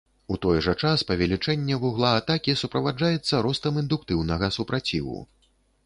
[0.35, 5.25] У той жа час, павелічэнне вугла атакі суправаджаецца ростам індуктыўнага супраціву.